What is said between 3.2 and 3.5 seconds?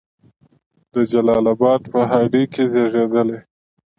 دی.